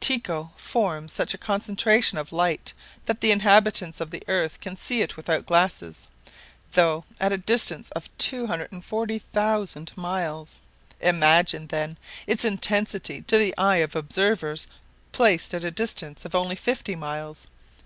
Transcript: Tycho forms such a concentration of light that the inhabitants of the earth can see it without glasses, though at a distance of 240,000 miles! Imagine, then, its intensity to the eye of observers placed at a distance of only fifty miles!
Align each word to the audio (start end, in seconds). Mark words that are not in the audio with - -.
Tycho 0.00 0.50
forms 0.56 1.12
such 1.12 1.34
a 1.34 1.36
concentration 1.36 2.16
of 2.16 2.32
light 2.32 2.72
that 3.04 3.20
the 3.20 3.30
inhabitants 3.30 4.00
of 4.00 4.10
the 4.10 4.22
earth 4.28 4.58
can 4.62 4.76
see 4.76 5.02
it 5.02 5.14
without 5.18 5.44
glasses, 5.44 6.08
though 6.72 7.04
at 7.20 7.32
a 7.32 7.36
distance 7.36 7.90
of 7.90 8.08
240,000 8.16 9.92
miles! 9.98 10.62
Imagine, 11.02 11.66
then, 11.66 11.98
its 12.26 12.46
intensity 12.46 13.20
to 13.20 13.36
the 13.36 13.54
eye 13.58 13.76
of 13.84 13.94
observers 13.94 14.66
placed 15.12 15.52
at 15.52 15.64
a 15.64 15.70
distance 15.70 16.24
of 16.24 16.34
only 16.34 16.56
fifty 16.56 16.96
miles! 16.96 17.46